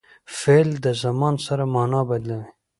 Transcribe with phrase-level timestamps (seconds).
[0.37, 2.47] فعل د زمان سره مانا بدلوي.